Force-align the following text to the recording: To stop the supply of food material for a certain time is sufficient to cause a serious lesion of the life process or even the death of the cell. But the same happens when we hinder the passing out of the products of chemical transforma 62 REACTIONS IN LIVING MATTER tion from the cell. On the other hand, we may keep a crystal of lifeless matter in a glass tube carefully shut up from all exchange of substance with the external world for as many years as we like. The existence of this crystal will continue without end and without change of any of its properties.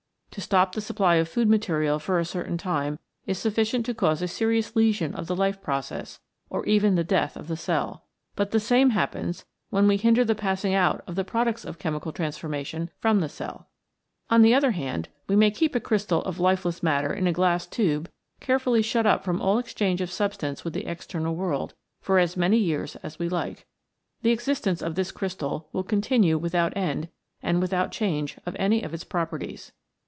To 0.35 0.39
stop 0.39 0.73
the 0.73 0.79
supply 0.81 1.15
of 1.15 1.27
food 1.27 1.49
material 1.49 1.99
for 1.99 2.17
a 2.17 2.23
certain 2.23 2.57
time 2.57 2.99
is 3.25 3.37
sufficient 3.37 3.85
to 3.85 3.93
cause 3.93 4.21
a 4.21 4.29
serious 4.29 4.77
lesion 4.77 5.13
of 5.13 5.27
the 5.27 5.35
life 5.35 5.61
process 5.61 6.21
or 6.49 6.65
even 6.65 6.95
the 6.95 7.03
death 7.03 7.35
of 7.35 7.49
the 7.49 7.57
cell. 7.57 8.05
But 8.37 8.51
the 8.51 8.59
same 8.61 8.91
happens 8.91 9.43
when 9.71 9.89
we 9.89 9.97
hinder 9.97 10.23
the 10.23 10.33
passing 10.33 10.73
out 10.73 11.03
of 11.05 11.15
the 11.15 11.25
products 11.25 11.65
of 11.65 11.79
chemical 11.79 12.13
transforma 12.13 12.61
62 12.65 12.87
REACTIONS 12.87 12.91
IN 13.03 13.09
LIVING 13.09 13.19
MATTER 13.19 13.19
tion 13.19 13.19
from 13.19 13.19
the 13.19 13.29
cell. 13.29 13.69
On 14.29 14.41
the 14.41 14.53
other 14.55 14.71
hand, 14.71 15.09
we 15.27 15.35
may 15.35 15.51
keep 15.51 15.75
a 15.75 15.81
crystal 15.81 16.23
of 16.23 16.39
lifeless 16.39 16.81
matter 16.81 17.11
in 17.13 17.27
a 17.27 17.33
glass 17.33 17.67
tube 17.67 18.09
carefully 18.39 18.81
shut 18.81 19.05
up 19.05 19.25
from 19.25 19.41
all 19.41 19.59
exchange 19.59 19.99
of 19.99 20.09
substance 20.09 20.63
with 20.63 20.73
the 20.73 20.87
external 20.87 21.35
world 21.35 21.73
for 21.99 22.17
as 22.19 22.37
many 22.37 22.57
years 22.57 22.95
as 23.03 23.19
we 23.19 23.27
like. 23.27 23.65
The 24.21 24.31
existence 24.31 24.81
of 24.81 24.95
this 24.95 25.11
crystal 25.11 25.67
will 25.73 25.83
continue 25.83 26.37
without 26.37 26.71
end 26.77 27.09
and 27.43 27.59
without 27.59 27.91
change 27.91 28.37
of 28.45 28.55
any 28.57 28.81
of 28.81 28.93
its 28.93 29.03
properties. 29.03 29.73